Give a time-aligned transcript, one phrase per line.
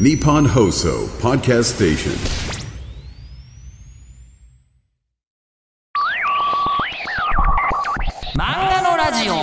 [0.00, 2.12] Nippon Hoso Podcast Station.
[8.34, 9.34] 漫画のラジオ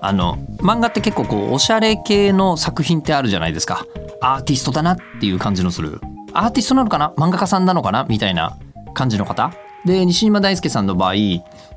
[0.00, 3.84] あの漫画って結構こうおしゃれ系の作品ってあるじゃないですか。
[4.22, 6.00] アーティストだなっていう感じのする。
[6.32, 7.12] アーティストなのかな？
[7.18, 8.04] 漫画家さんなのかな？
[8.04, 8.58] みたいな
[8.94, 9.52] 感じの方？
[9.84, 11.14] で西島大輔さんの場合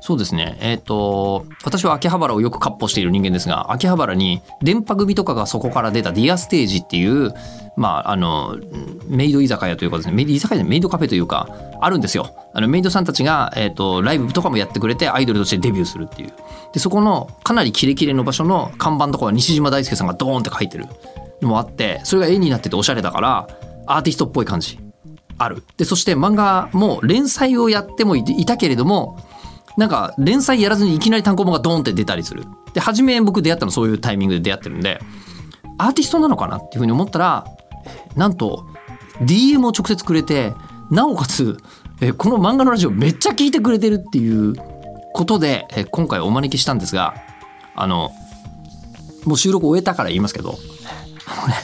[0.00, 0.58] そうですね。
[0.60, 7.32] えっ、と私は秋葉原をよく割歩している人間ですが秋葉原に電波組とかがそこから出たディアステージっていう
[7.78, 8.58] まああの
[9.08, 11.48] メイド居酒屋というかですねメイド居酒屋でメイドカフェというか
[11.80, 12.36] あるんですよ。
[12.52, 16.32] あのメイドさんたちが、えっとライブとかもやってくれてアイドルとしてデビューするっていう。
[16.74, 20.86] でそこのかなりキレキレの場所の看板とかは西島大輔さんがドーンって書いてる
[21.40, 23.48] のもあってそれが絵になってておしゃれだから
[23.86, 24.83] アーティストっぽい感じ。
[25.38, 25.62] ある。
[25.76, 29.18] でそして漫画も連載をやってもいたけれども
[29.76, 32.44] なんか連載やらずにいきなり単行本がドーンって出たりする。
[32.74, 35.00] で初め僕出会ったのそういうタイミングで出会ってるんで
[35.78, 37.44] アーティストなのかなっていうふうに思ったら
[38.16, 38.66] なんと
[39.22, 40.52] DM を直接くれて
[40.90, 41.56] なおかつ
[42.00, 44.54] えこの漫画のラジオめっちゃ聞いてくれてるっていう
[45.14, 47.14] ことでえ今回お招きしたんですが
[47.76, 48.10] あの
[49.24, 50.58] もう収録終えたから言いますけど
[51.26, 51.54] あのね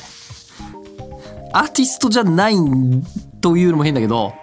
[1.52, 3.02] アーティストじゃないん
[3.40, 4.34] というのも変だけど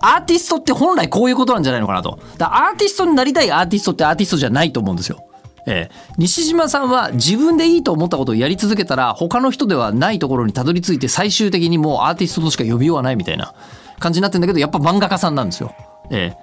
[0.00, 2.18] アーティストって本来こういうことなんじゃないのかなと。
[2.36, 5.24] だアーティストになりたいアーティストってアーティストじゃないと思うんですよ。
[5.68, 13.52] ええ、西島さんは自分でいいと思ったことをやり続けたら他の人ではないところにたどり着いて最終的にもうアーティストとしか呼びようがないみたいな
[13.98, 15.74] 感じになってんだけどやっぱ漫画家さんなんですよ。
[16.10, 16.36] え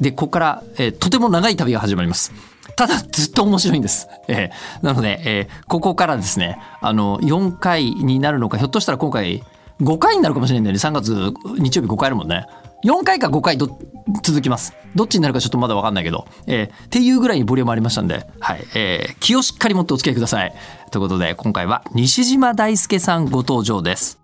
[0.00, 2.32] え、でここから、えーとても長い旅が始まります。
[2.74, 4.08] ただずっと面白いんです。
[4.26, 9.44] えーなので、えーここからですねあの4回になるのかひょっとしたら今回
[9.82, 10.78] 5回になるかもしれないんだよね。
[10.80, 12.46] 3月日曜日5回あるもんね。
[12.84, 13.78] 4回か5回ど
[14.22, 14.74] 続きます。
[14.94, 18.64] どっちになるかちょっとまだ分かんないけど、えーっていうぐらいにボリュームありましたんで、はい。
[18.74, 20.52] えー気をしっかり持ってお付き合いください。
[20.90, 24.18] ということで今回は西島大輔さんご登場です。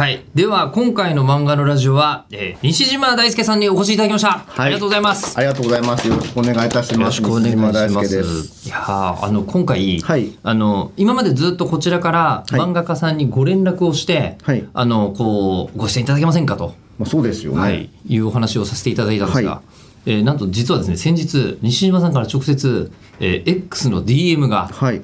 [0.00, 0.24] はい。
[0.34, 4.28] では、今回の漫画のラジオは、えー西島大輔さんにお越しいただきました。
[4.30, 5.36] はいありがとうございます。
[5.36, 6.08] ありがとうございます。
[6.08, 7.00] よろしくお願いいたします。
[7.00, 8.16] よろしくお願いしま西島大輔す。
[8.16, 8.68] です。
[8.68, 17.58] いやーあの今回、はいあの今までずっとこちらからはい漫画家さんにご連絡をして、はいあのこうご出演いただけませんかと、まあ、そうですよね。
[17.60, 19.62] はい、いうお話をさせていただいたんですが、は
[20.06, 22.90] えーなんと実はですね先日西島さんから直接、
[23.20, 25.02] えー X の DM がはい。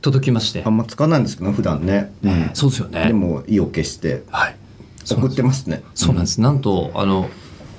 [0.00, 2.12] 届きまして、あんま使わないんですけど、普段ね。
[2.22, 3.06] うんそうですよね。
[3.08, 4.56] でも、意を決してはい、
[5.04, 5.82] 送ってますね。
[5.94, 6.40] そうなんです。
[6.40, 7.28] なんとあの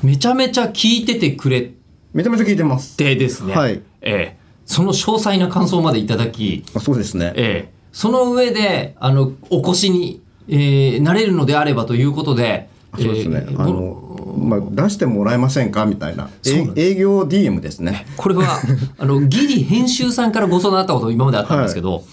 [0.04, 1.72] めちゃめちゃ聞いててくれ
[2.14, 2.98] めちゃめちゃ聞いてます。
[2.98, 7.34] てですね、はいえーその詳細な感想までいただき、あそうですね。
[7.36, 13.46] ええ、その上であのお越しに、えーなれるのであればということで、そうですね。
[13.50, 15.86] えーあこの、まあ、出してもらえませんか？
[15.86, 16.30] みたいな。
[16.76, 18.06] 営業 DM ですね。
[18.18, 18.44] これは
[18.98, 22.04] あのギリ編集さんからご相談あったこと今まであったんですけど、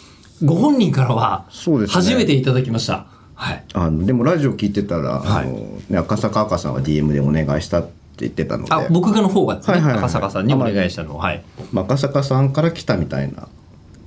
[0.44, 1.44] ご本人からは
[1.88, 3.06] 初めていただきました。
[3.34, 3.64] はい。
[3.74, 5.52] あの、でもラジオ聞いてたら、はいあの、
[5.88, 7.90] ね、赤坂赤さんは DM でお願いしたって
[8.20, 8.72] 言ってたので。
[8.72, 11.42] あ僕がの方がですね、はいはいはい赤坂さんにお願いしたのを、はい。
[11.72, 13.46] まあ赤坂さんから来たみたいな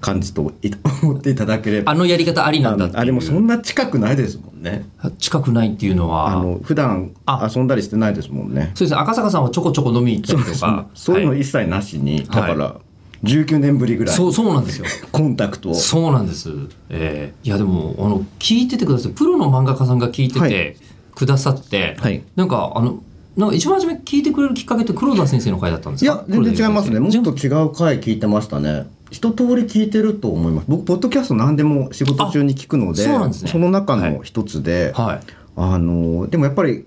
[0.01, 0.72] 感じとい
[1.03, 1.91] 思っていただければ。
[1.91, 4.84] あのやり方ありなんだあでもそんな近くないですもんね。
[5.19, 6.28] 近くないっていうのは。
[6.28, 7.50] あの普段あ。
[7.56, 8.72] 遊んだりしてないですもんね。
[8.73, 8.91] そうです。
[8.95, 10.88] ね赤坂さんはちょこちょこ飲みに行ったりとか。
[10.95, 11.22] そうい。
[11.22, 12.75] うのはい一切なしに、だから
[13.23, 14.16] 19年ぶりぐらい。
[14.16, 14.85] そうそうなんですよ。
[15.11, 15.75] コンタクトを。
[15.75, 16.50] そうなんです。
[16.90, 17.47] えー。
[17.47, 19.11] いやでもあの聞いててください。
[19.11, 20.78] プロの漫画家さんが聞いてはて
[21.13, 22.23] くださって、はい。
[22.35, 23.03] なんかあの
[23.38, 26.14] なんか一番初め聞いてくれるきっかけって黒田先生の回だったんですか？
[26.14, 27.00] いや全然違いますね。
[27.00, 28.88] もっ全と違う回聞いてましたね。
[29.09, 30.66] 一通り聞いてると思います。
[30.68, 35.20] 僕ポッドキャスト何でも仕事中に聞くので、あその中の一つで、はい。
[35.56, 36.86] あのでもやっぱり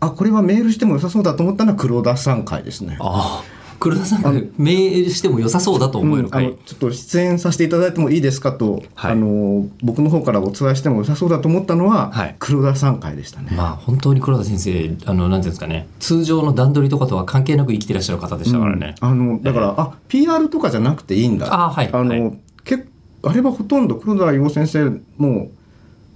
[0.00, 2.96] あこれはメールしても良さそうだと思ったのは黒田さん回ですね。
[3.00, 6.58] ああ黒田さんがメールしても良さそうだと思えるうんあの回。
[6.66, 13.52] ちょっと出演させていただいてもいいですかと、はいあの僕の方からお伝えしても良さそうだと思ったのは、はい黒田さん回でしたね。
[13.56, 18.94] まあ本当に黒田先生あのなんていうんですかね通常の段取りとかとは関係なく生きてらっしゃる方でしたからね。
[19.00, 22.84] あのだから、あ PR とかじゃなくていいんだあはいあの、はいけ
[23.22, 25.50] あれはほとんど黒田洋先生も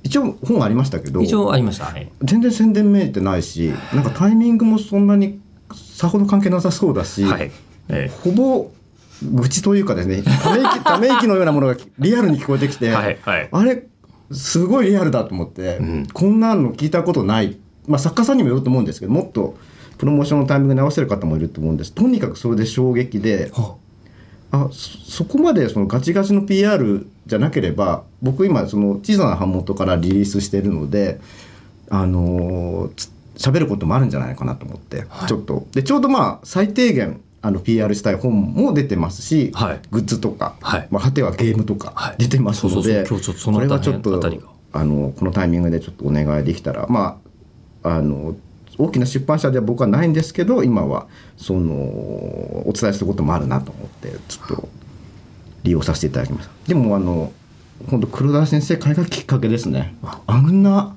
[0.03, 1.87] 一応本ありましたけど一応ありました。
[1.87, 2.11] はい。
[2.23, 5.41] 全然宣伝めいてないしなんかタイミングもそんなに
[5.75, 7.51] さほど関係なさそうだし、はい。
[7.89, 8.71] えほぼ
[9.23, 13.49] 愚痴というかですねため息 ため息のようなものがリアルに聞こえてきて、はいはい。
[13.51, 13.87] あれ
[14.33, 16.07] すごいリアルだと思って、ん。
[16.13, 17.57] こんなの聞いたことない、
[17.87, 19.57] まあ、作家さんにもよると思うんですけどもっと
[19.99, 21.93] プロモーションのタイミングに合わせる方もいると思うんです。
[21.93, 23.77] とにかくそれで衝撃でーは
[24.51, 24.69] あ。
[24.73, 31.21] そそこまでそのガチガチの PR じゃなければ僕今その小さな版元からリリースしてるので
[31.91, 35.67] あのーつ喋ることもあるんじゃないかなと思って、ちょっと。
[35.73, 39.81] でちょうどまあ最低限あの PR したい本も出てますし、はい。
[39.91, 40.89] グッズとか、はい。
[40.91, 42.23] まあ、果てはゲームとはかい。
[42.23, 44.21] 出てますので、これはちょっと
[44.75, 47.21] あのこのタイミングでちょっとお願いできたらま
[47.85, 48.35] ああの
[48.77, 54.69] 大きな出版社では僕はないんですけど今はそのお伝えすることもあるなと思ってちょっと
[55.63, 56.53] 利用させていただきました。
[56.67, 57.33] でもあの
[57.89, 59.95] 本当黒田先生会がきっかけですね。
[60.27, 60.94] あんな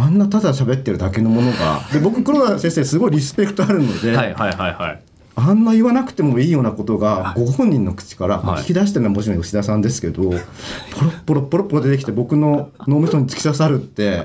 [0.00, 1.80] あんなただ喋ってるだけのものが。
[1.92, 5.02] で僕黒田先生すごいリスペクトあるので、はいはいはいはい。
[5.36, 8.62] あんな言わなくてもいいようなことがご本人の口からはい。
[8.62, 10.36] 聞き出してるのはもちろん吉田さんですけど、ポロ
[11.10, 14.22] ッポロッポロッポロ出てきて僕の脳みそに突き刺さるって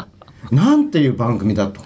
[0.51, 1.81] なんていう番組だと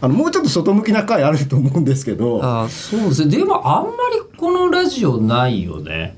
[0.00, 6.16] あのもうちょっと外向きな回あると思うんですけどあそうですねでもあんまりこのラジオないよね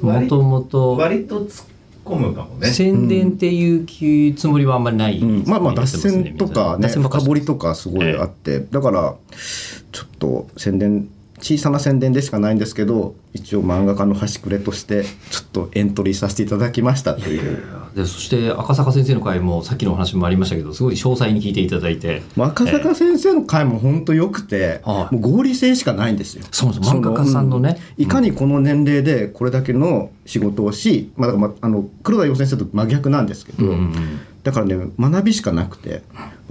[0.00, 1.66] も割ともと割と突っ
[2.08, 2.68] 込むかもね。
[2.68, 5.44] 宣伝っていう気つもりはあんまりない、うん。
[5.46, 9.14] まあまあ脱線とかね深掘りとかすごいあって、だから
[9.92, 11.08] ちょっと宣伝
[11.40, 17.62] 小さな宣伝でしかないんですけど一応漫画家の端くれとしてちょっとエントリーさせていただきましたという。
[17.94, 22.22] でそして赤坂先生の回もさっきのお話もありましたけどすごい詳細に聞いていただいて。
[22.36, 25.14] 赤坂先生の回も本当良くて、はい。
[25.14, 26.44] もう合理性しかないんですよ。
[26.50, 27.78] そ漫画家さんのね。
[27.98, 28.04] うん。
[28.04, 36.02] いかにこの年齢でこれだけの仕事をし、まあ、だからまああの黒田洋先生と真逆なんですけど、うんうんだからね学びしかなくて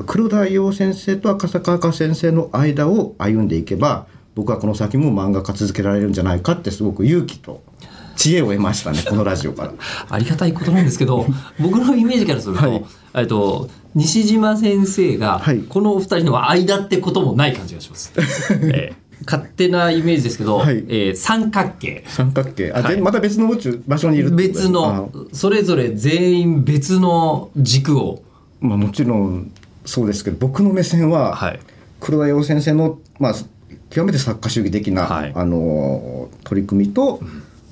[0.05, 4.05] 黒田洋先生と赤坂赤先生の間を歩んでいけば
[4.37, 7.63] 僕はこの先も漫画家続けられるんじゃないかってすごく勇気と
[8.15, 9.73] 知恵を得ましたね このラジオから。
[10.11, 11.25] ありがたいことなんですけど
[11.59, 12.85] 僕のイメージからすると,、はい。
[13.15, 15.63] えっと西島先生がはい。
[15.67, 18.13] このお二人の間ってこともない感じがします。
[18.61, 20.85] えー勝手なイメージですけど、はい。
[20.87, 22.03] えー三角形。
[22.07, 22.71] 三角形。
[22.71, 22.95] あ、はい。
[22.97, 28.21] でまた別の宇宙場所にいる別のそれぞれ全員別の軸を、
[28.61, 29.51] まあ、もちろん
[29.85, 31.59] そうですけど僕の目線は、はい、
[31.99, 33.35] 黒田洋先生の、まあ、
[33.89, 35.31] 極めて作家主義的な、はい。
[35.35, 37.21] あの取り組みと、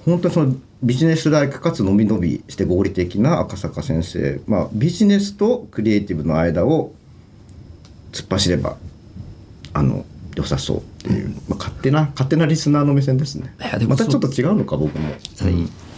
[0.06, 6.94] 本当にそのビジネスライクかつ伸び伸びして合理的な赤坂先生、まあ、ビジネスとクリエイティブの間を
[8.12, 8.78] 突っ走れば
[9.74, 13.56] あの良さそうっていう、まあ、勝手な勝手なリスナーの目線ですね。
[13.88, 15.10] またちょっと違うのか僕も。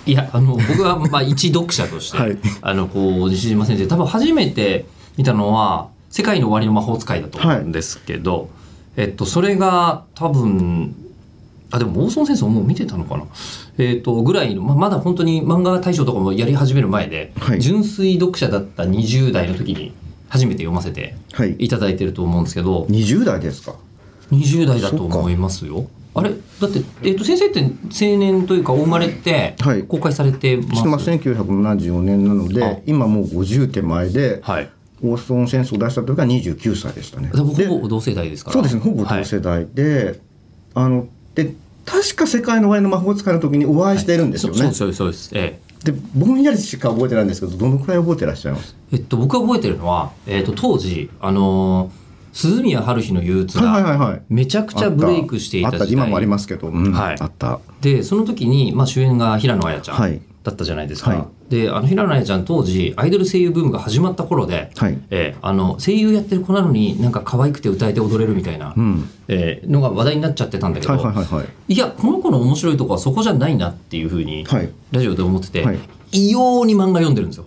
[0.05, 2.37] いやあの僕はまあ 一読者として、はい。
[2.61, 4.85] あのこう西島先生多分初めて
[5.17, 8.49] 見たのは「世界の終わりの魔法使い」だと思うんですけど、
[8.97, 10.95] えっと、それが多分
[11.69, 13.25] あでも大孫先生もう見てたのかな、
[13.77, 17.61] えっとぐらいの、ままだ本当に漫画大賞とかもやり始める前で、はい。
[17.61, 19.93] 純粋読者だった20代の時に
[20.29, 21.55] 初めて読ませてはい。
[21.59, 23.75] いただいてると思うんですけど、20代ですか
[24.31, 25.87] ？20代だと思いますよ。
[26.15, 26.31] あれ？
[26.31, 29.83] だって、えっと先生って青年というかお生まれってはい。
[29.83, 32.47] 公開されてます、してます1974年なのあ。
[32.47, 34.69] で今もう50手前で、はい。
[35.03, 37.29] オーストン戦争を出した時は29歳でしたね。
[37.33, 38.53] でもでほぼ同世代ですから。
[38.53, 38.81] そうですね。
[38.81, 39.23] ほぼはい。
[39.23, 40.19] 同世代で、
[40.73, 41.53] あので
[41.85, 44.59] 確か「世界の終わりの魔法使い」の時にお会いしてるんですよね。
[44.59, 45.31] そうそうですそうです。
[45.33, 48.75] えでぼんやりしか覚えてないんですけどどのくらい覚えてらっしゃいます？
[48.91, 54.21] ええっと僕が覚えてるのはえっと当時あのー鈴宮春日の憂鬱はいはいはいがはい。
[54.29, 55.87] めちゃくちゃブレイクしていたあった。
[55.87, 56.91] 時代今もありますけど、うん。
[56.91, 57.15] はい。
[57.19, 57.59] あった。
[57.81, 60.11] でその時に、まあ、主演が平野綾ちゃはい。
[60.11, 61.15] んだったじゃないですか、は
[61.49, 61.51] い。
[61.51, 64.97] であの平野綾ちゃん当時アイドル声優ブームが始まった頃で、はい。
[65.09, 69.09] えーあの声優やってる子なのになんか可愛くて歌えて踊れるみたいな、うん。
[69.27, 71.73] えーのが話題になっちゃってたんだけど、はいはいはいはい。
[71.73, 74.69] いやこの子の面白いとこはそこじゃないなっていうふうに、はい。
[74.91, 75.79] ラジオで思ってて、はい。
[76.11, 77.45] 異様に漫画読んでるんですよ。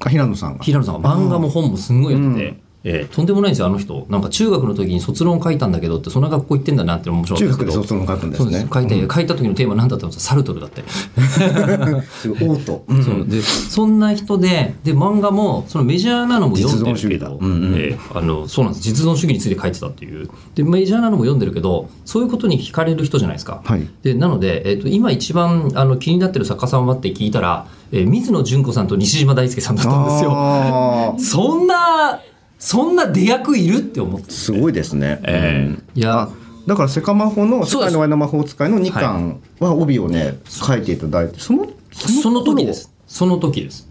[0.00, 0.64] あ平野さんが。
[0.64, 1.16] 平野さんが。
[1.16, 4.06] 漫画も本もすんごいやってて、うんえーとんでもないんですよあの人。
[4.08, 8.66] なんか中学の時に卒論書いたんだけどってそんな学校行ってんだなって面白かった中学で卒論書くんですね。
[8.72, 12.94] 書いて、書いた時のテーマ何だったんですかサルトルだって、すごいオート、う。
[12.94, 13.04] ん。
[13.04, 17.32] そうでそんな人でで漫画もそのメジャーなのも読んでるけ実存主義どだ。
[17.32, 17.74] うんうん。
[17.74, 18.84] えーあのそうなんです。
[18.84, 20.28] 実存主義について書いてたっていう。
[20.54, 23.88] でメジャーなのも読んでるけどそういうことに惹かれる人じゃないですか、はい。
[24.02, 31.16] でなので、えー、と今一番あの気になってる作家さんはって聞いたら、えー水野純子さんと西島大輔さんだったんですよ。
[31.18, 32.20] そんな
[32.64, 34.30] そんな出役いるって思って。
[34.30, 35.66] すごいですね、ええ。
[35.66, 35.82] うん。
[35.96, 36.28] いやあ
[36.66, 37.86] だからセカマホの「世そうです。
[37.86, 42.88] 界の終わりの魔法使い」の2巻は帯をね書いていただいてそのその頃時です。
[43.08, 43.88] その時です。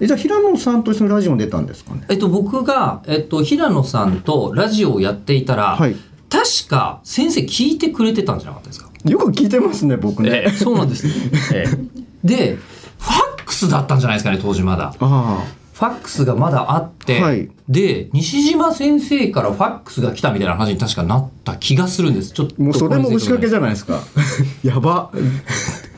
[0.00, 2.02] えじゃあ平野さんと一緒にラジオに出たんですかね？
[2.08, 5.94] えっと僕が、えっと、平野さんとラジオをやっていたら、はい。
[6.28, 11.06] 確か先生聞いてくれてたんじゃなかったですか、よく聞いてますね僕ね、ええそうなんです、
[11.54, 12.26] ええ。
[12.26, 12.58] で
[12.98, 14.94] ファックスだったんじゃないですかね当時まだ。
[14.98, 15.44] あ
[15.82, 17.50] ファックスがまだあって、はい。
[17.68, 22.30] で西島先生からファックスが来たみたいな話に確かなった気がするんです。
[22.30, 23.98] ちょっとあもうそれも押しかけじじゃないですか。
[24.62, 25.10] やば。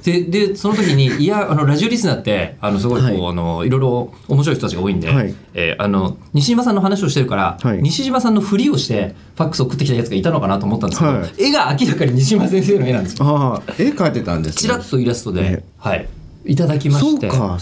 [0.02, 3.30] ででその時にいやあのラジオリスナーってあのすごいこう、はい。
[3.30, 5.34] あのいろいろ面白い人たちが多いんで、はい。
[5.52, 7.82] えーあの西島さんの話をしてるから、はい。
[7.82, 11.32] 西島さんのふりをしてファックスを送ってきたやつがいたのかなと思ったんですけど、はい。
[11.36, 13.26] 絵が明らかに西島先生の絵なんですよ。
[13.26, 14.62] ああ絵描いてたんですね。
[14.62, 15.64] ちらっとイラストで、ね。
[15.76, 16.08] はい、
[16.46, 17.28] いただきまして。
[17.28, 17.58] そうか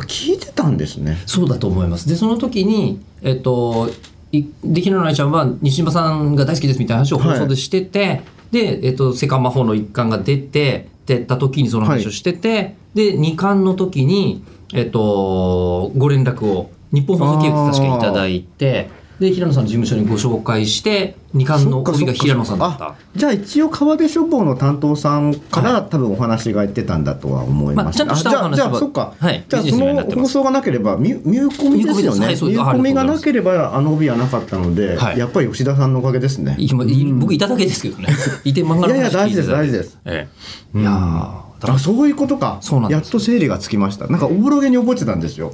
[0.00, 2.08] 聞いてたんですねそうだと思います。
[2.08, 3.90] で、その時に、えっと、
[4.32, 18.90] いできのないちゃんは西島さんが大好きですみたいな話を放送でしてて、で、えっと、セカ魔法の一巻が出て、出た時にその話をしてて、で、二巻の時に、えっと、ご連絡を日本放送系で確かいただいて、
[19.22, 22.88] で、平野さんの事務所にご紹介して、二巻の帯が平野さんだった。
[22.88, 22.94] あ。
[23.14, 29.44] じゃあ一応川出書房の担当さんから、多分お話が言ってたんだとは思います、まあちゃんとしたじゃあお話はじゃあそっか、はい。
[29.48, 31.94] じゃあその放送がなければミュミューコミですよね。
[31.94, 32.20] ミューコミです。
[32.20, 35.18] はいそうミューコミがなければあの帯はなかったので、はい。
[35.18, 36.56] やっぱり吉田さんのおかげですね。
[36.58, 38.08] 今い僕いただけですけどね。
[38.44, 39.98] いて漫画の話いやいや大事です大事です。
[40.04, 40.28] え
[40.74, 40.78] え。
[40.78, 42.58] いやあそういうことか。
[42.60, 44.08] そうなんですやっと整理がつきました。
[44.08, 45.52] なんかおぼろげに覚えてたんですよ。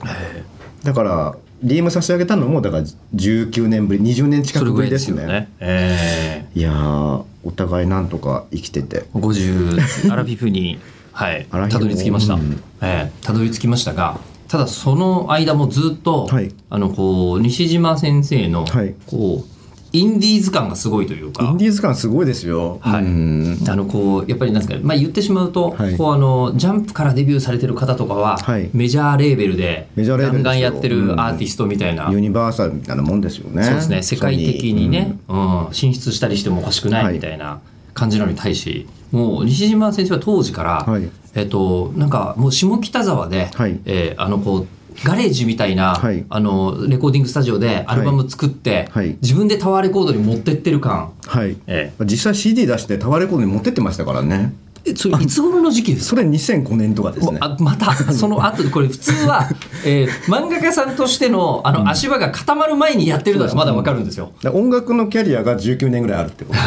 [0.85, 2.85] だから DM 差し上げたのもだから
[3.15, 5.17] 19年ぶり20年近くそれぐらいぶりですね。
[5.17, 5.49] ですよね。
[5.61, 6.59] ええ。
[6.59, 9.05] いやーお互いなんとか生きてて。
[9.15, 10.79] 50アラフィフに、
[11.13, 12.63] はい、 たどり着きました、うん。
[12.83, 16.53] ええたどり着きましたがただその間もずっと、はい。
[16.71, 18.95] あのこう西島先生の、はい。
[19.07, 19.58] こう
[19.93, 21.45] インディーズ感がすごいというか。
[21.45, 22.79] インディーズ感すごいですよ。
[22.83, 23.05] はい。
[23.05, 23.59] うん。
[23.69, 25.97] あのこうやっぱりなんですかね、まあ、言ってしまうと、はい。
[25.97, 28.69] こうあのジャンプからデビューされてる方とかは、はい。
[28.75, 33.63] メジャーレーベルでガンガンやってるアーティストみたいな、ユニバーサルみたいなもんですよね。
[33.65, 34.03] そうですね。
[34.03, 35.69] 世界的にね、ううん。
[35.73, 37.13] 進出したりしてもおかしくなはい。
[37.13, 37.61] いみたいな
[37.95, 41.09] 感じなのに対し、もう西島先生は当時から、はい。
[41.35, 43.81] えっとなんかもう下北沢で、はい。
[43.87, 44.67] えーあのこう
[45.05, 46.25] ガレージみたいな、はい。
[46.29, 49.17] あのレコーディングスタジオでアルバム作って、はい。
[49.23, 51.57] 自分でタワーレコードに持ってってる感、はい。
[51.67, 54.55] え実際 CD 出してタワーレコードに持ってってましたからね。
[54.85, 56.21] えそれいつ頃の時期ですか？
[56.21, 57.39] それ2005年とかですね。
[57.41, 59.49] あまた その後でこれ普通は、
[59.85, 64.33] えー漫画家さんとしてのあの足場が固まる前にやってるのはまだわかるんですよ。
[64.43, 66.67] だから音楽のキャリアが19年ぐらいあるってことで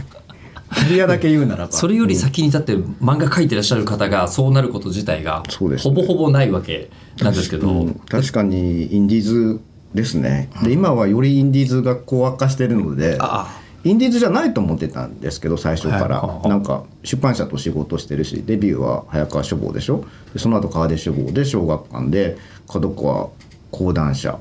[0.00, 0.04] す
[0.70, 1.72] ねキャリアだけ言うならば。
[1.72, 5.42] それより先に立って漫画描いてらっしゃる方がそうなること自体が
[5.78, 7.94] ほぼほぼないわけなんですけど、うん。
[8.08, 9.60] 確かにインディーズ
[9.94, 10.50] ですね。
[10.62, 20.04] で今はよりインディーズが高悪化してるのであインディーズじゃないと思ってたんですけど最初から、はいなんか出版社と仕事してるしデビューは早川書房でしょ。
[20.32, 22.36] でその後川出書房で小学館で
[22.68, 23.30] 角川
[23.70, 24.38] 講談社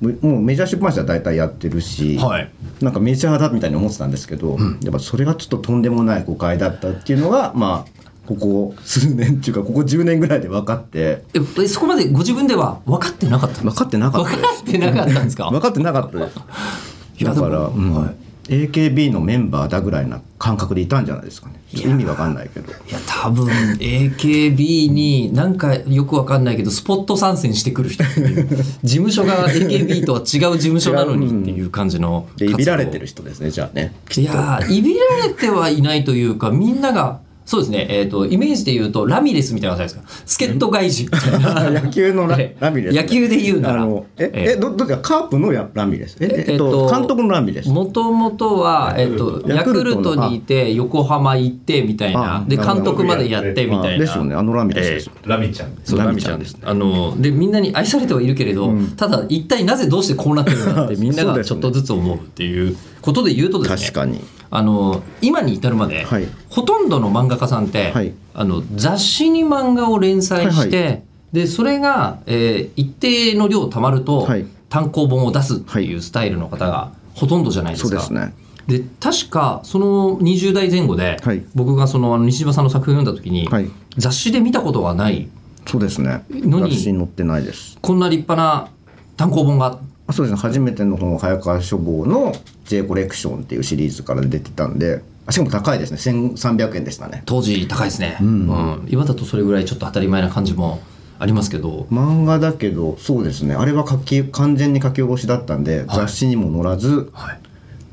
[0.00, 2.50] もうメジャー出版社は大体やってるし、はい。
[2.80, 11.24] なんかメジャーだみたいに思ってたんですけど、やっぱそれがちょっととんでもない誤解だったっていうのがまあここ数年っていうかここ10年ぐらいで分かって。
[11.34, 14.48] ええそこまでご自分では分かってなかったんです分かってなか分ったです。
[14.48, 15.50] かってなかったんですか？
[15.50, 17.24] 分かってなかったです。
[17.24, 17.94] だから、うん。
[17.94, 21.54] はい AKB のメンバーだぐらいな感覚でいたんじゃないですかね。
[21.72, 22.72] 意味わかんないけど。
[22.72, 28.48] いや多分 AKB になんかよくわかんないけどスポット参戦してくる人っていう
[28.82, 40.44] 事務所が AKB とは違う事務所なのにっていう感じのでいびられてるる人ですねじゃあねいやーいびられてはいないというかみんながそうですね、えー、とイメージで言うとラミレスみたいなのあるじゃないですか。
[40.44, 41.04] 助っ人外人。
[41.06, 42.56] みたいな野球のラええ。
[42.60, 42.94] ラミレス。
[42.94, 43.84] ね、野球で言うなら。
[43.86, 44.52] えええ。
[44.52, 46.16] えどどっちかカープのやラミレス？
[46.20, 47.68] ええっと監督のラミレス？
[47.68, 52.44] もともとは、えっと、ヤクルトにいて横浜行ってみたいな。
[52.46, 53.94] で監督までやってみたいな。
[53.96, 54.36] あですよね。
[54.36, 55.90] あのラミレスですよ、ラミちゃんです。
[55.90, 56.70] そうララミちゃんですミちゃんです。
[56.70, 63.76] あのでみんなに愛されてはいるけれど、ただ一体なぜどうしてこうなってるのかって みんながちょっとずつ思うっていうことで言うとですね。
[63.80, 66.26] 確かにあの今に至るまで、はい。
[66.48, 68.12] ほとんどの漫画家さんって、はい。
[68.34, 71.02] あの雑誌に漫画を連載して、はい
[71.32, 74.46] でそれが、えー一定の量たまると、はい。
[74.68, 77.88] 単行本を出すっていうスタイルの方がほとんどじゃないですか。
[77.88, 78.34] そうですね。
[78.66, 81.44] で確かその20代前後で、はい。
[81.54, 83.70] 僕がその西島さんの作品を読んだ時に、はい。
[83.96, 85.28] 雑誌で見たことがない。
[85.66, 86.24] そうですね。
[86.30, 87.78] のに雑誌に載ってないです。
[87.80, 88.70] こんな立派な
[89.16, 89.80] 単行本があ
[90.12, 90.40] そうですね。
[90.40, 95.98] 初めての本早川書房の J コレクションっていうシリーズから出てたんであしかも高いですね。
[95.98, 97.22] 1300円でしたね。
[97.26, 98.86] 当時高いですね、うん。
[98.88, 100.80] 今だとそれぐらいちょっと当たり前な感じも
[101.18, 101.86] ありますけど。
[101.90, 103.54] 漫画だけどそうですね。
[103.54, 107.32] あれは書き完全に書き下ろしだったんで、雑誌にも載らず、は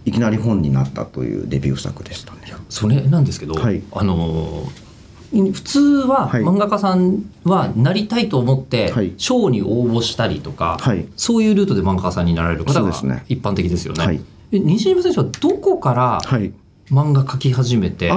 [0.06, 0.10] い。
[0.10, 2.40] い、きなり本になったというデビュー作でしたね。
[2.70, 3.84] それなんですけど、はい。
[3.92, 4.87] あのー
[5.32, 6.44] 普通ははい。
[6.44, 9.14] 漫画家さんはなりたいと思ってはい。
[9.18, 11.06] 賞に応募したりとか、はい。
[11.16, 12.90] そういうルートで漫画家さんになられる方が
[13.28, 14.06] 一般的ですよね。
[14.06, 14.22] はい。
[14.52, 16.52] え西島選手はどこからはい。
[16.90, 18.10] 漫画描き始めて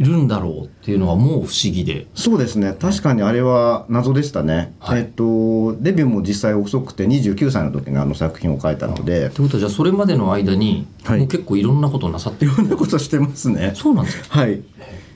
[0.00, 2.08] いるんだろうっていうのがもう不思議で。
[2.16, 2.74] そうですね。
[2.76, 5.02] 確かにあれは謎でしたね、はい。
[5.02, 9.30] えっとデビューも実際遅くて29歳の時にあの作品を書いたので。
[9.30, 11.20] ということはじゃあそれまでの間に、はい。
[11.20, 12.50] もう結構いろんなことをなさってる。
[12.50, 13.70] いろんなことしてますね。
[13.76, 14.40] そうなんですか？
[14.40, 14.60] はい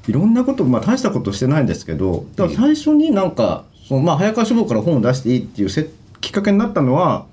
[0.08, 5.88] いろんなこと、まあ、大したことしてないんですけどだから最初になんかその、まあ、早川書房から本を出していいっていうせ
[6.20, 7.26] きっかけになったのは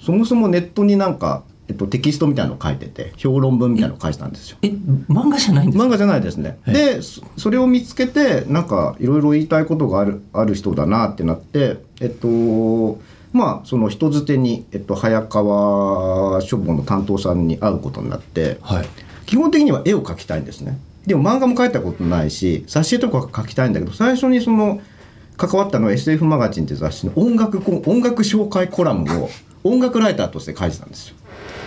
[0.00, 4.58] そもそもネットになんか、えっと、テキストみたいなのを書いてて評論文みたいなのを書いてたんですよ。
[4.62, 5.84] え漫画じゃないんですか？
[5.84, 6.58] 漫画じゃないですね。
[6.62, 12.98] はいでそそれを見つけてなんかいろいろ言いたいことがあるある人だなってなってえっと
[13.32, 18.86] まあその人づてに、えっと、早川書房の担当さんに会うことになってはい
[19.26, 20.78] 基本的には絵を描きたいんですね。
[21.06, 24.80] でも漫画も描いたことないし挿絵とか描きたいんだけど最初にその
[25.36, 29.30] 関わったのは SF マガジンって雑誌の音楽コ音楽紹介コラムを
[29.64, 31.16] 音楽ライターとして書いてたんですよ。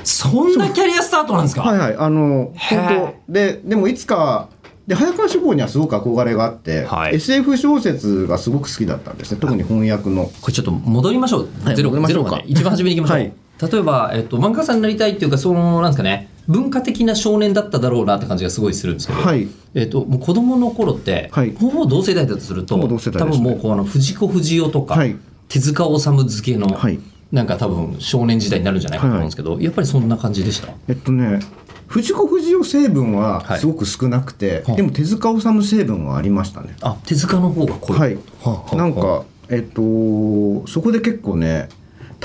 [0.04, 1.62] そんなキャリアスタートなんですか？
[1.64, 1.96] はいはい。
[1.98, 3.34] あの本当。
[3.34, 4.50] ででもいつか
[4.86, 7.16] で早川書房にはすごく憧れがあって、はい。
[7.16, 9.40] SF 小説がすごく好きだったんですね。
[9.40, 10.26] 特に翻訳の。
[10.42, 13.34] これちょっと戻りましょう、はいゼロゼロまで一番初めに行きましょう、はい。
[13.72, 19.48] 例えば、えっと、漫画家さんになりたいっていうかそのなんですかね文化的な少年だっただろうなって感じがすごいするんですけど、はい。
[19.74, 21.54] えっと、もう子供の頃って、はい。
[21.56, 25.16] ほぼ同世代だとするとほぼ同世代多分もうこうあの藤子不二雄とか、はい。
[25.48, 27.00] 手塚治虫漬けの、はい。
[27.32, 30.72] なんか多分少年時代になるんじゃないかと思うんですけど、やっぱりそんな感じでした？
[30.88, 31.40] えっとね
[31.88, 34.76] 藤子不二雄成分ははいすごく少なくて、はい。
[34.76, 36.76] でも手塚治虫成分はありましたね。
[36.82, 38.16] あ手塚の方が濃い、はい。
[38.16, 38.76] はあはあ。
[38.76, 41.70] なんかえっとそこで結構ね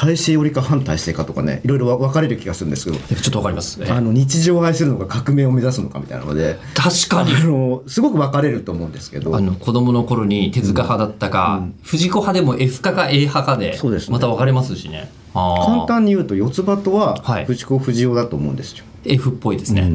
[0.01, 7.35] 大勢寄りか反体制かとかねいろいろ分かれる気がするんですけどえちょっとわかります、えあの日常を愛するのか革命を目指すのかみたいなので確かに。
[7.35, 14.13] あのすごく分かれると思うんですけどあの子供の頃に手塚派だったか、藤子派でも F 派か A 派かでそうですね。
[14.13, 17.45] また分かれますしね簡単に言うと四つ葉とははい。
[17.45, 19.91] 藤子不二雄だと思うんですよ、F っぽいですね、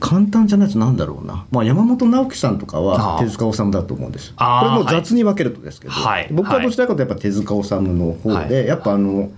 [0.00, 3.24] 簡単じゃないとなんだろうな、まあ、山本直樹さんとかあはー。
[3.24, 4.34] 手塚治虫だと思うんですよ。
[4.36, 6.28] これもう雑に分けるとですけど、はい。
[6.30, 8.66] 僕はどちらかというとやっぱ手塚治虫の方で、はい。
[8.66, 9.30] やっぱあの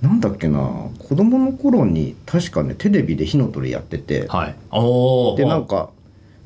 [0.00, 0.60] なんだっけな
[0.98, 5.36] 子供の頃に確かねテレビで火の鳥やってて、はい。
[5.36, 5.90] でなんか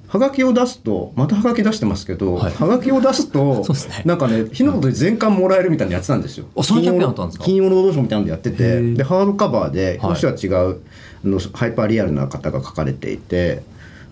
[0.09, 2.53] はがきを出すとまたはがき出してますけど、はい。
[2.53, 4.03] はがきを出すと ね。
[4.07, 6.47] なんかね火の鳥全巻もらえるみたいなやつなんですよ。
[6.57, 7.45] あそのキャンペーンあったんですか。
[7.45, 8.97] 金曜ロードショーみたいなのでやってへてー。
[8.97, 10.17] でハードカバーではい。
[10.25, 10.77] 表紙は違う、
[11.25, 13.63] あのハイパーリアルな方が書かれていて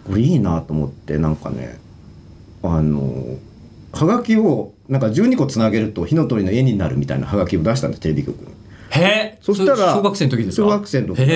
[0.07, 1.79] これいいなと思ってなんかね
[2.63, 3.39] あの
[3.93, 8.49] はがきをなんか12個つなげると火の鳥の絵になるみたいなはがきを出したんですテレビ局に。
[8.97, 9.05] へ
[9.35, 9.39] え。
[9.43, 10.67] そしたら小学生の時ですか？
[10.67, 11.23] 小学生の時。
[11.23, 11.27] へ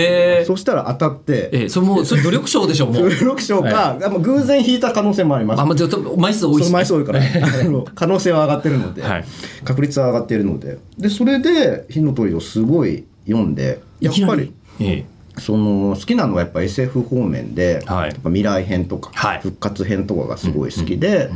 [0.42, 0.44] え。
[0.46, 1.48] そしたら当たって。
[1.52, 2.94] えそれもう それ努力賞でしょもう。
[2.94, 5.60] 努力賞か、あもう偶然引いた可能性もあります。
[5.60, 7.20] あまあちょっと枚数多いし枚数多いから。
[7.60, 9.24] あの可能性は上がってるので、はい。
[9.64, 10.78] 確率は上がっているので。
[10.98, 15.04] でそれで「火の鳥」をすごい読んでやっぱりえ
[15.38, 18.08] その好きなのはやっぱ SF 方面で、はい。
[18.08, 19.40] やっぱ未来編とか、はい。
[19.42, 21.30] 復活編とかがすごい好きで、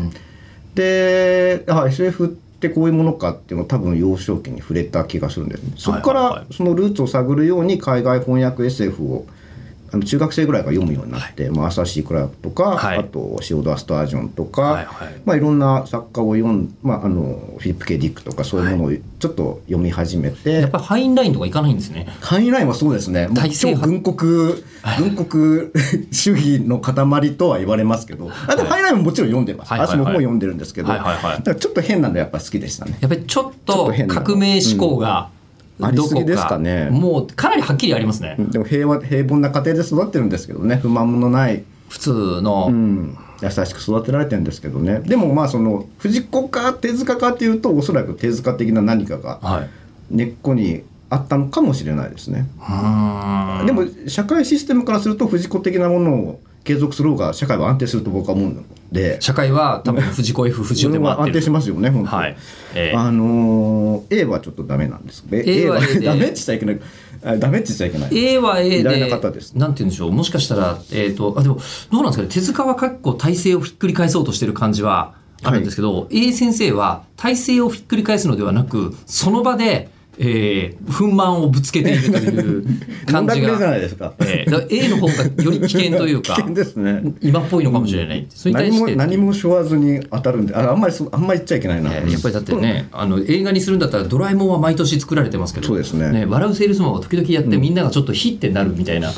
[0.75, 5.73] であ SF ってこういうものかっていうのを多分幼少期に触れた気がするんですね。
[5.77, 9.27] そこからそのルーツを探るように海外翻訳 SF を
[10.03, 12.99] 中学生ぐらいから読むようになって、まあ、アサシー・クラークとか、はい。
[12.99, 15.15] あとシオドア・スタージョンとか、はいはい。
[15.25, 22.07] まあ、いろんな作家を読ん、まあ、あのフィリップ・ケ・ディックとかそういうものをちょっと読み始めて、やっぱりハインラインとか行かないんですね。
[22.21, 23.29] ハインラインはそうですね。
[23.29, 24.55] もう超軍国、
[24.99, 25.71] 軍国
[26.13, 29.71] 主義の塊とは言われますけど、あでもハインラインももちろん読んでます。
[29.71, 29.81] はい。
[29.81, 31.37] はいはい私も本読んでるんですけど、はいはいはい。
[31.39, 32.99] だからちょっと変なのやっぱ好きでしたね。
[33.01, 35.34] やっぱりちょっと革命志向がうん
[35.81, 36.89] ありすぎですかね。
[36.91, 45.01] もうかなりはっきりありますね、でも平和、平凡な家庭で育ってるんですけどね、不満もない、普通の、うん、優しく育てられてるんですけどね。
[45.01, 49.71] でもまあその、藤子か手塚かっていうと、おそらく手塚的な何かがはい。
[50.11, 52.47] 根っこにあったのかもしれないですね。
[52.59, 53.67] うーん。
[53.67, 59.21] でも社会システムからすると藤子的なものを継続する方が社会は安定すると僕は思うので。
[59.21, 62.37] 社会は多分藤子 F 不二雄でも安定しますよね本当、はい。
[62.75, 62.97] ええ。
[62.97, 65.25] あのー A はちょっとダメなんです。
[65.31, 66.07] A は A で。
[66.07, 66.81] ダメって言っちゃいけない。
[67.25, 68.19] あダメって言っちゃいけない。
[68.19, 69.09] A は A で。
[69.09, 69.55] な方です。
[69.55, 70.13] なんて言うんでしょう。
[70.13, 71.59] もしかしたらえっ、とあでも
[71.91, 72.29] どうなんですかね。
[72.29, 82.65] 手塚は結構体制をひっくり返そうとしてる感じはあるんですけど、A 先生は体制をひっくり返すのではなくその場で、えー、憤懣をぶつけているという
[83.11, 87.03] 感じがえー A の方がより危険というか危険ですね。
[87.21, 96.27] 今っぽいのかもしれない、それに対して何も何もしょわずに当たるんでああんまりあんまり言っちゃいけないな、えーやっぱりだってね、あの映画にするんだったら「ドラえもん」は毎年作られてますけどそうですね。
[96.29, 99.13] 笑うセールスマンは時々やって、みんながちょっとヒッてなるみたいな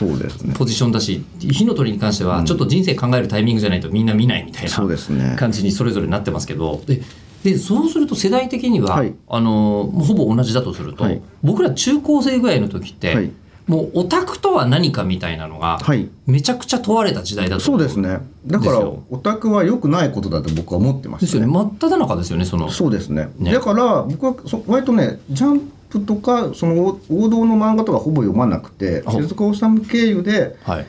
[0.54, 7.02] ポジションだし火の鳥に関してはちょっと人生考えるタイミングじゃないとみんな見ないみたいな感じにそれぞれなってますけどで
[7.52, 9.14] でそうすると世代的には、はい。
[9.28, 11.22] あのほぼ同じだとすると、はい。
[11.42, 13.30] 僕ら中高生ぐらいの時って、はい。
[13.66, 16.08] もうオタクとは何かみたいなのが、はい。
[16.26, 18.18] めちゃくちゃ問われた時代だと思そうですね。
[18.46, 19.04] だからですよ。
[19.10, 21.52] オタクは良くないことだと僕は思ってまですすねよね。
[21.52, 22.68] 真っ只中ですよねその。
[22.68, 23.28] そうですね。
[23.38, 23.52] ね。
[23.52, 29.12] だから僕はそ割とねジャンプとかその王道の漫画とかほぼ読まなくてあ。
[29.12, 30.86] 手塚治虫経由ではい。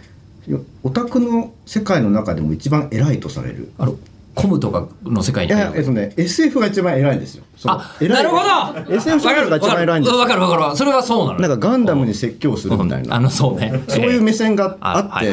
[0.83, 3.71] オタクの世界の中でも一番偉いとされる。
[3.77, 3.95] あの
[4.37, 7.43] コムとかの世界いに入るやえっとね SF が一番偉いんですよ。
[7.65, 8.93] あなるほど。
[8.95, 10.19] SF 小説が一番偉いんですよ。
[10.19, 10.77] わかるわかるわかる。
[10.77, 13.83] それはそうなのなんかガンダムに説教するみたいな、あのそうね。
[13.87, 15.31] そういう目線があって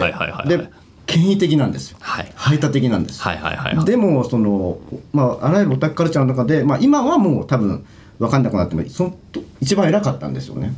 [0.49, 0.71] で
[1.07, 2.33] 権威的なんですよ、はい。
[2.35, 3.25] 排他的なんですよ。
[3.25, 3.85] はいはいはいはい。
[3.85, 4.79] でもその、
[5.13, 7.85] まあ、あらゆるオタクカルチャーの中で、まあ、今はもう多分
[8.19, 9.17] 分かんなくなってもその
[9.61, 10.73] 一番偉かったんですよね。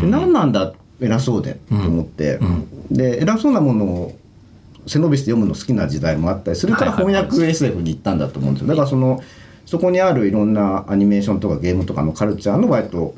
[0.00, 2.40] で何なんだ偉そうでと思って、
[2.90, 4.18] で偉そうなものを
[4.88, 8.68] 背伸びして読むの好きな時代もあったりするから翻訳 SF に行ったんだと思うんですよ。
[8.68, 9.22] だからその
[9.66, 13.14] そこにあるいろんなアニメーションとかゲームとかのカルチャーの割と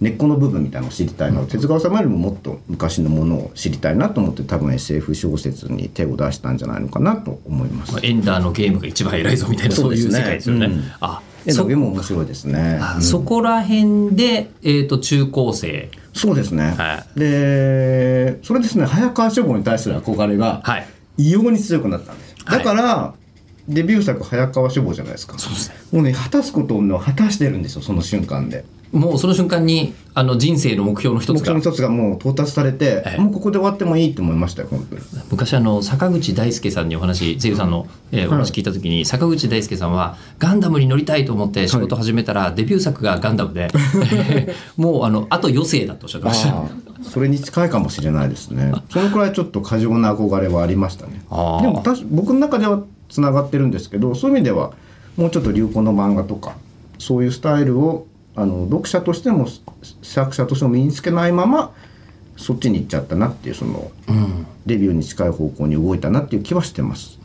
[0.00, 7.92] 根っこの部分みたいなのを知りたいな、手塚治虫よりももっと昔のものを知りたいなと思って多分 SF 小説に手を出したんじゃないのかなと思います。
[7.92, 8.00] まあ。
[8.02, 10.66] エンダーのゲームが一番偉いぞみたいなそういう世界ですよね。
[10.66, 10.82] うん。
[11.00, 12.78] あそゲームも面白いですね。
[12.82, 15.90] あそこら辺で、えー、と中高生。
[16.12, 16.74] そうですね。
[16.76, 23.14] はで、それですね、早川書房に対する憧れがはい異様に強くなったんですだから、
[23.68, 25.38] デビュー作早川書房じゃないですか。
[25.38, 25.68] そうです。
[25.70, 28.64] ねもうね、果たすことを果たしてるんですよ、その瞬間で。
[28.92, 31.34] もうその瞬間にあの人生の目標の一つが。
[31.34, 33.20] 目標の一つがもう到達されて、ええ。
[33.20, 35.02] もうここで終わってもいいと思いましたよ、本当に。
[35.30, 43.68] 昔あの坂口大輔さんにお話声優さんの、えーお話聞いた時に、坂口大輔さんはガンダムに乗りたいと思って仕事始めたら、デビュー作がガンダムで
[44.76, 46.93] もうあのあと余生だとおっしゃってました。
[47.10, 48.72] それに近いかもしれないですね。
[48.90, 51.22] そのくらいちょっと過剰な憧れはありましたね。
[51.30, 54.72] でも僕の中ではつながってるんですけどそういう意味では
[55.16, 56.54] もうちょっと流行の漫画とか
[56.98, 59.46] そういうスタイルをあの読者としても
[60.02, 61.70] 作者としても身につけないまま
[62.36, 63.92] そっちに行っちゃったなっていうその、
[64.66, 67.20] デビューに近い方向に動いたなっていう気はしてます。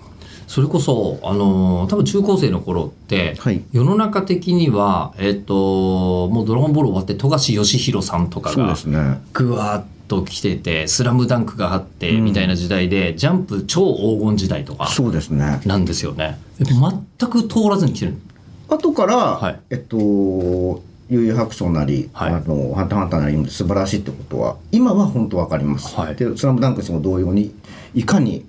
[0.50, 9.22] それこそ、あのー多分中高生の頃って、はい世の中的には、えっ、と、もうドラゴンボール終わって、富樫義弘さんとかそうがですね。
[9.32, 15.62] ぐわーっと来てて、スラムダンクがあって、みたいな時代で、ジャンプ超黄金時代とかそうですね。
[15.66, 16.40] なんですよね。
[16.58, 18.16] 全く通らずに来てる。
[18.70, 19.98] 後から、はいえっと
[21.10, 25.96] 悠々白書なり、はいあのハンターハンターなりも素晴らしいってことは今は本当わかります。
[25.96, 27.54] はいでスラムダンクにも同様に
[27.94, 28.46] いかに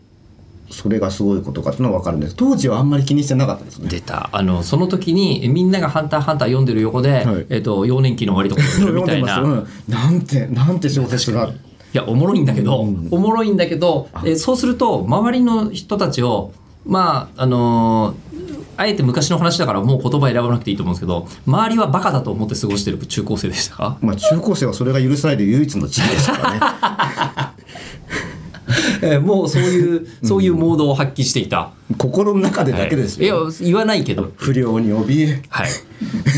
[0.70, 2.35] それがすごいことかっていうのはわかるんです。
[2.37, 3.88] 当時はあんまり気にしてなかったですね。
[3.88, 4.30] 出た。
[4.33, 9.40] あの、その時に、みんながハンターハンター読んでる横で、はいえっ、と、幼年期の終わりとか読んでるみたいな。
[9.42, 11.52] うんなんてなんて小説が。
[11.92, 12.85] いやおもろいんだけど、お
[13.18, 16.52] もろいんだけど、えーそうすると周りの人たちを
[16.87, 23.98] まああのーあえて昔の話だからもう言葉選ばなくていいと思うんですけど周りはバカだと思って過ごしてる中高生でしたか？
[24.00, 27.54] まあ中高生はそれが許される唯一の時期ですからね。
[29.02, 33.48] えーもうそういうそういうモードを発揮していた、心の中でだけですよ。
[33.48, 33.48] い。
[33.48, 35.42] や言わないけど、不良に怯え。
[35.48, 35.70] はい、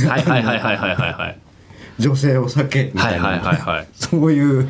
[0.09, 0.23] はい。
[0.25, 0.43] はい。
[0.43, 0.59] はい。
[0.59, 0.77] はい。
[0.77, 0.97] はい。
[0.97, 1.13] はい。
[1.13, 1.39] はい。
[1.99, 3.39] 女性を避けみたいな、はい。
[3.39, 3.47] はい。
[3.47, 3.57] はい。
[3.77, 3.87] はい。
[3.95, 4.69] そういう。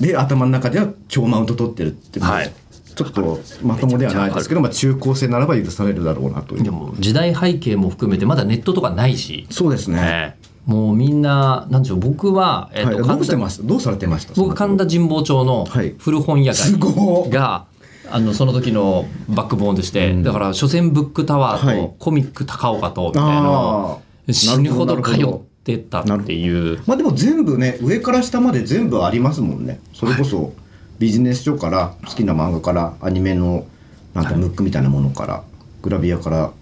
[0.00, 2.52] で頭の中では超マウント取ってるってはい。
[2.94, 6.62] ちょっとまともではないですけど、まあ、中高生ならば許されるだろうなという。
[6.62, 14.32] でも時代背景も含めてまだネットとかないし、そうですね、えーもうみんななんでしょう僕は、えーはい、とどうしてますどうされてました？
[14.34, 15.94] 僕神田神保町のはい。
[15.98, 16.78] 古本屋街
[17.30, 17.66] が、
[18.10, 21.76] あのその時のバックボーンでして、だから書店ブックタワーはい。
[21.76, 23.98] とコミック高岡とみたいな
[24.32, 26.82] 死ぬほど通ってたっていう。
[26.86, 29.80] まあでも全部ね上から下まで全部ありますもんね。
[29.92, 30.54] それこそ
[30.98, 33.66] ビジネス書から好きな漫画からアニメの
[34.14, 35.42] なんかムックみたいなものから
[35.82, 36.52] グラビアから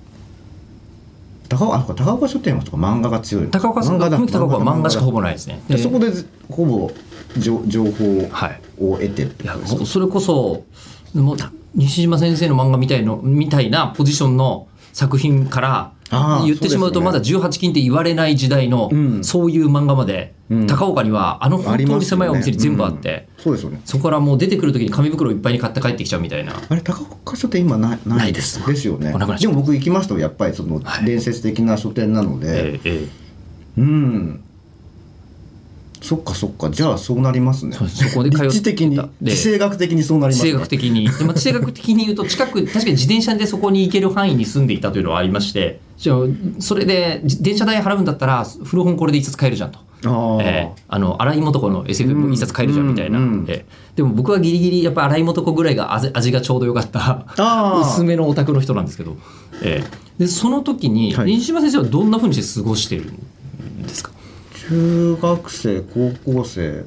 [1.57, 3.51] 高岡高岡書店はとか漫画が強いの。
[3.51, 5.63] 高岡さん高岡は漫画しかほぼいないですね。
[5.69, 6.11] でそこで
[6.51, 6.91] ほぼ
[7.39, 8.61] 情情報はい。
[8.79, 9.45] を得てって。
[9.45, 10.65] いやそそれこそ
[11.15, 15.93] もうた西島先生の漫画みたいのみたいなポジションの作品から
[16.45, 17.39] 言ってしまうとまだですね。
[17.39, 19.25] 18禁って言われない時代の、ん。
[19.25, 20.67] そういう漫画まで、ん。
[20.67, 23.27] 高岡にはあの本当に狭いお店に全部あって。
[23.39, 23.45] うん。
[23.45, 23.81] そうですよね。
[23.85, 26.53] そこからもう出てくる時に紙袋いっぱいに買って帰ってきちゃうみたいな。
[26.69, 28.65] あれ高岡書店今ないないです。
[28.67, 28.87] です。
[28.87, 29.13] よね。
[29.41, 31.05] でも僕行きましたよやっぱりそのはい。
[31.05, 33.09] 伝説的な書店なので、ええ。
[33.79, 34.45] うん
[36.13, 36.71] そっかそっか。
[36.71, 37.75] じゃあそうなりますね。
[37.77, 37.85] そ
[38.17, 40.51] こで通って的にで地政学的にそうなりますね。
[40.51, 46.19] 地政学的に、でまあ、地政学的に言うと近く確かに自転車でそこに行ける範囲に住んでいたというのはありましてじゃあ
[46.59, 49.79] それで自電車代払うんだったら古本これで一冊買えるじゃんと。
[50.05, 57.27] あー、えーあの荒井素子の SF も一冊買えるじゃんみたいな、うんうんえーでも僕はギリギリやっぱ荒井素子ぐらいが味味がちょうどよかった
[57.83, 59.17] 薄めのオタクの人なんですけど、
[59.63, 61.27] えーでその時に、はい。
[61.33, 64.11] 西島先生はどんなふうにして過ごしてるんですか？
[64.73, 66.85] 中学生高校生。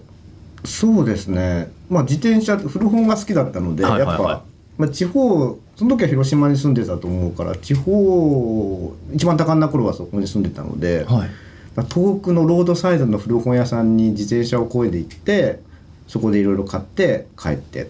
[0.64, 1.72] そうですね。
[1.90, 4.10] まあ自転車古本が好きだったので、はいはいはい。
[4.10, 4.46] やっぱ、
[4.78, 11.30] まあ、地方その時は広島に住んでたと思うから地方一番多感な頃はそこに住んでたので、はい。
[11.76, 15.60] まあ遠くのロードサイドの古本屋さんに自転車をこいで行って
[16.08, 17.90] そこでいろいろ買って帰って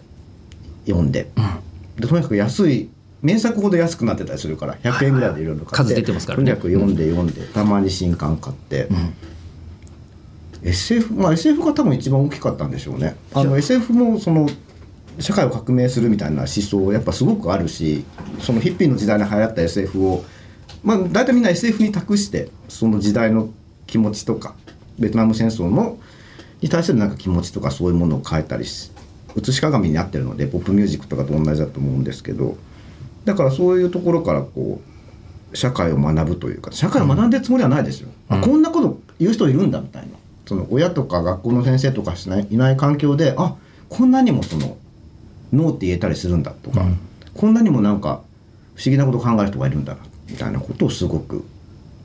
[0.86, 1.30] 読んで,、
[1.98, 2.90] でとにかく安い
[3.22, 6.46] 名作ほど安くなってたりするから100円ぐらいでいろいろ買って、数出てますからね。
[6.46, 8.88] とにかく読んで読んでたまに新刊買って、
[10.66, 13.16] SF まあ SF が多分一番大きかったんでしょうね。
[13.34, 14.50] あの SF もその
[15.20, 18.04] 社会を革命するみたいな思想やっぱすごくあるし
[18.40, 20.26] そのヒッピーの時代に流行った SF を
[20.84, 23.50] まあ大体みんな SF に託してその時代の
[23.88, 24.56] 気持ちとか
[25.00, 25.98] ベトナム戦争の
[26.62, 28.92] に対するなんか気持ちとかそういうものを変えたりし
[29.36, 32.58] 写し鏡になってるのでポップミュージックとかと同じだと思うんですけど
[33.24, 34.82] だからそういうところからこ
[35.54, 40.10] う社会を学ぶというか社会を学んでるつもりはないですよ、あこんなこと言う人いるんだみたいな
[40.46, 43.56] その親とか学校の先生とかしないいない環境であ
[43.90, 44.78] こんなにもその
[45.52, 46.84] ノーって言えたりするんだとか、
[47.34, 48.22] こんなにもなんか
[48.76, 51.46] 不思議なことを考える人がいるんだなみたいなことをすごく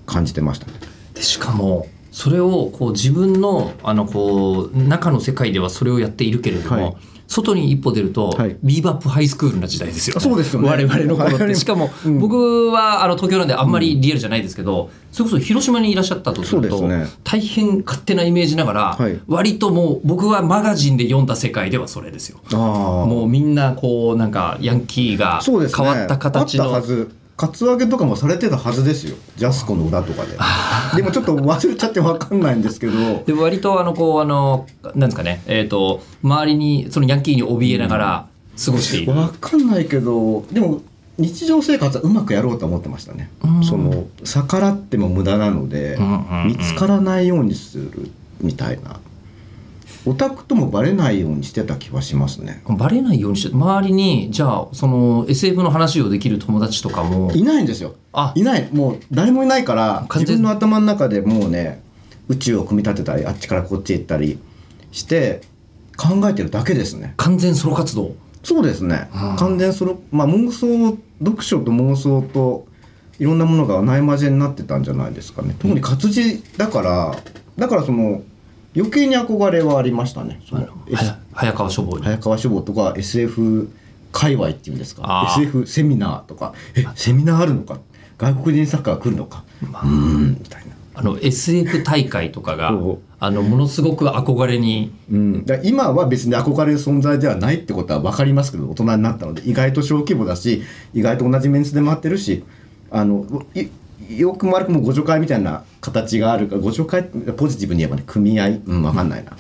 [0.06, 0.74] 感じてましたね。
[1.14, 6.96] でしかもそれをこう自分のあのこう中の世界ではそれをやっているけれども、はい
[7.30, 8.56] 外に一歩出ると、はい。
[8.60, 10.68] ビーバップハイスクールな時代ですよ、そうですよね。
[10.68, 11.54] 我々の頃って。
[11.54, 12.18] しかも、うん。
[12.18, 17.06] 僕はあの東京なんであんまりリアルじゃないですけど、それこそ広島にいらっしゃったとすると、ね。
[17.22, 19.20] 大変勝手なイメージながら、はい。
[19.28, 22.40] 割ともう僕はマガジンで読んだ世界ではそれですよ。
[22.52, 26.82] あもうみんなこうなんかヤンキーが変わった形の、
[27.40, 29.16] カツアゲとかもされてたはずですよ。
[29.36, 30.36] ジャスコの裏とかで。
[30.94, 32.92] でもちょっと忘れちゃって分かんないんですけど。
[33.24, 35.40] で割とあのこうあのなんですかね。
[35.46, 38.26] えっ、と周りにそのヤンキーに怯えながら
[38.62, 40.82] 過ごしている、分かんないけどでも
[41.16, 43.30] 日常生活はうまくやろうと思ってましたね、
[43.66, 46.46] その逆らっても無駄なので、んうんうん。
[46.48, 48.10] 見つからないようにする
[48.42, 49.00] みたいな
[50.06, 52.62] オタクともバレないようにしてた気はしますね。
[52.66, 57.30] バレないようにして周りにじゃあその SF の話をできる友達とかも。
[57.32, 57.94] いないんですよ。
[58.12, 58.32] あ。
[58.34, 58.68] いない。
[58.72, 61.82] もう誰もいないから完全自分の頭の中でもうね
[62.28, 64.38] 宇宙を組み立てたりあっちからこっちへ行ったり
[64.92, 65.42] して
[65.96, 67.14] 考えてるだけですね。
[67.16, 68.14] 完全ソロ活動。
[68.42, 72.66] そうですね、完全それまあ妄想読書と妄想と
[73.18, 75.54] いろんなものがないまぜになってたんじゃないですかね。
[75.58, 77.14] 特に活字だから
[77.58, 78.22] だからその
[78.76, 80.40] 余計に憧れはありましたね。
[81.32, 82.04] 早川書房に。
[82.04, 83.68] 早川書房とか SF
[84.12, 85.02] 界隈っていうんですか？
[85.04, 85.42] あー。
[85.42, 86.54] SF セミナーとか。
[86.76, 87.78] えセミナーあるのか？
[88.18, 93.10] 外国人作家が来るのか、うーんみたいな、あの SF 大会とかが そう。
[93.22, 94.92] あのものすごく憧れに。
[95.10, 100.62] うん、だから今は別に憧れる存在ではないってことは分かりますけど大人になったので意外と小規模だし
[100.94, 102.44] 意外と同じメンツで回ってるし
[102.90, 103.66] あのい
[104.08, 108.46] よくも悪くも互助会みたいな形があるから互助会ポジティブに言えばね組合？
[108.48, 109.32] うん分かんないな、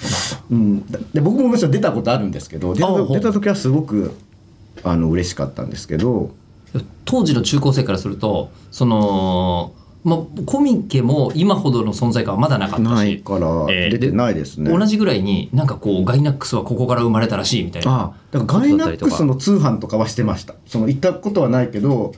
[0.50, 4.14] うん、だで僕もむしろ出たことあるんですけど出た出た時はすごく
[4.82, 6.38] あの嬉しかったんですけど。
[7.04, 9.72] 当時の中高生からするとその、
[10.04, 12.88] まあ、コミケも今ほどの存在感はまだなかったし。
[12.88, 14.70] ないからえー出てないですね。
[14.70, 17.92] 同じぐらいになんかこうガイナックスはここから生まれたらしいみたいな。
[17.92, 20.54] ああだからガイナックスの通販とかはしてました。
[20.68, 22.14] その行ったことはないけど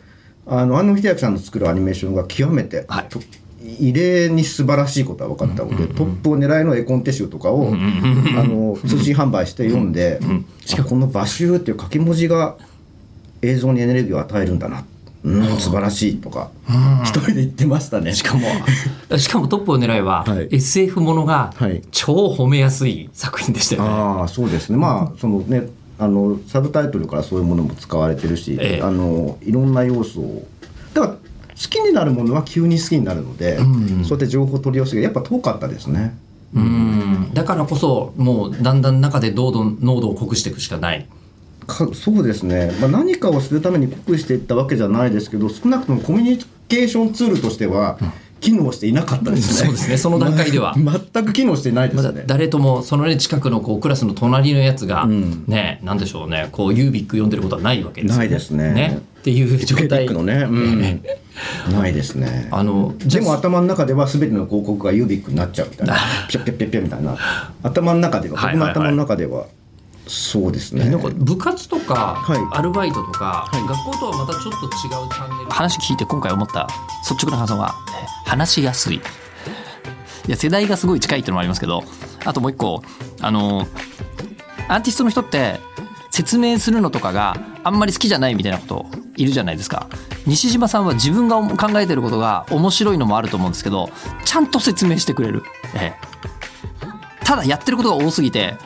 [0.47, 3.09] あの安野秀明さんの作るアニメーションが極めて、はい。
[3.09, 3.21] と
[3.79, 10.21] 異例に素晴らしいことは分かったので、トップを狙いの絵コンテ集とかを、あの通信販売して読んで、
[10.65, 12.57] しかもこの「馬集」っていう書き文字が
[13.41, 14.85] 映像にエネルギーを与えるんだな。
[15.25, 16.51] うん素晴らしいとか
[17.05, 18.13] 一人で言ってましたね。
[18.13, 18.49] しかも
[19.17, 20.49] しかもトップを狙いは、はい。
[20.51, 21.81] SF ものがはい。
[21.93, 23.89] 超褒めやすい作品でしたよね。
[23.89, 24.77] ああそうですね。
[24.77, 25.69] まあそのね
[26.03, 28.83] あのサブタイトルからそういうものも使われてるし、ええ。
[28.83, 30.49] あのいろんな要素を。
[30.95, 31.19] だから好
[31.55, 36.19] きになるものは急に好きになるので、そうやって情報を取り寄せがやっぱ遠かったですね。
[36.55, 37.31] うん。
[37.33, 41.07] だからこそもうだんだん中でどんどん濃度を濃くしていくしかない。
[41.67, 46.39] かそうですね、まあ、何かをするために濃くしていったわけじゃないですけど少なくともコミュニ
[46.69, 47.99] ケーションツールとしては
[48.43, 49.69] 機能していなかったですね。
[49.69, 49.97] そうですね。
[49.97, 50.75] その段階では。
[50.77, 52.25] ま 全く機能してないでますだね。
[52.27, 55.45] 誰ともそのね近くのこうクラスの隣のやつが、ん。
[55.47, 56.49] ねなんでしょうね。
[56.51, 58.99] こうユービック読んでることはないわけですよないですね。
[59.21, 60.07] っていう状態。
[60.07, 61.01] のね、うん、
[61.73, 62.49] ないですね。
[62.51, 65.95] あのでも頭の中では全ての広告がユービックになっちゃうみたいな。
[66.29, 67.17] ピャッピャッピャッピャみたいな。
[67.63, 68.75] 頭の中でははいはいはい。
[68.75, 69.47] 僕の頭の中では
[70.13, 70.91] そうですね。
[70.91, 72.59] なんか部活とか、はい。
[72.59, 73.63] アルバイトとか、はい。
[73.67, 75.51] 学校とはまたちょっと違うチャンネル。
[75.51, 76.69] 話聞いて今回思った
[77.09, 77.75] 率直な感想は
[78.27, 78.29] え？
[78.29, 78.97] 話しやすい。
[78.97, 79.01] い
[80.29, 81.83] や世代がすごい近いっていうのもありますけど
[82.25, 82.83] あともう一個
[83.21, 83.67] あの
[84.69, 85.59] アーティストの人って
[86.11, 89.89] 説明するのとかがあんまり好きじゃないみたいなこといるじゃないですか。
[90.27, 93.89] 西島さんは自分が考えてることが面白いのもあると思うんですけど
[94.25, 95.43] ちゃんと説明してくれる、
[95.75, 96.13] ええ
[97.33, 98.57] ただやってることが多すぎて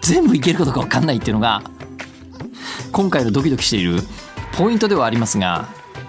[0.00, 1.62] 全部いけるかどうか分かんないっていうのが
[2.90, 3.98] 今回のドキドキしている
[4.56, 5.68] ポイントではありますが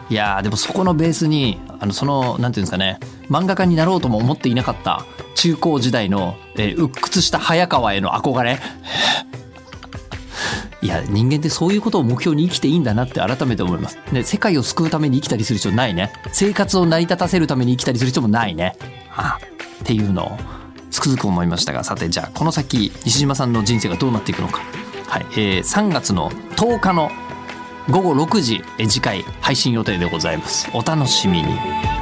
[0.09, 8.57] いやーでもそこのベースにあのそのなんていうんですかね漫画家になろうとも思っていなかった中高時代の、えー鬱屈した早川への憧れ
[10.81, 13.97] いや人間ってそういうことを目標に生きていいんだなって改めて思います。
[14.13, 16.13] ね、世界を救うために生きたりする必要ないね。
[16.31, 18.77] 生活を成り立たせるために生きたりする必要もないね。
[19.13, 19.39] あ
[19.83, 20.37] っていうのを
[20.97, 24.63] つくづく思いましたがさてじゃあこの先西島さんの人生がどうなっていくのか。
[25.07, 27.11] はいえー、3月の10日の
[27.87, 30.67] 午後6時次回配信予定でございます。
[30.73, 31.96] お楽しみに。